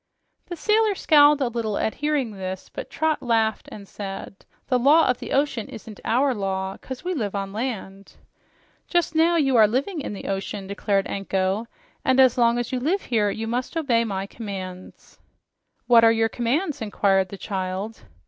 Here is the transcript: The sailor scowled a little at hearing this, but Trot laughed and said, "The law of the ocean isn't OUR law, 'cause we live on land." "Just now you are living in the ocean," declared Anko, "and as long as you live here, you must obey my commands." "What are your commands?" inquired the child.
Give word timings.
The 0.47 0.55
sailor 0.55 0.95
scowled 0.95 1.41
a 1.41 1.47
little 1.47 1.77
at 1.77 1.93
hearing 1.93 2.31
this, 2.31 2.69
but 2.69 2.89
Trot 2.89 3.21
laughed 3.21 3.69
and 3.71 3.87
said, 3.87 4.35
"The 4.67 4.79
law 4.79 5.07
of 5.07 5.19
the 5.19 5.31
ocean 5.31 5.67
isn't 5.69 5.99
OUR 6.03 6.33
law, 6.33 6.75
'cause 6.77 7.03
we 7.03 7.13
live 7.13 7.35
on 7.35 7.53
land." 7.53 8.15
"Just 8.87 9.13
now 9.13 9.35
you 9.35 9.55
are 9.57 9.67
living 9.67 10.01
in 10.01 10.13
the 10.13 10.25
ocean," 10.25 10.65
declared 10.65 11.05
Anko, 11.05 11.67
"and 12.03 12.19
as 12.19 12.35
long 12.35 12.57
as 12.57 12.71
you 12.71 12.79
live 12.79 13.03
here, 13.03 13.29
you 13.29 13.45
must 13.45 13.77
obey 13.77 14.03
my 14.03 14.25
commands." 14.25 15.19
"What 15.85 16.03
are 16.03 16.11
your 16.11 16.29
commands?" 16.29 16.81
inquired 16.81 17.29
the 17.29 17.37
child. 17.37 18.01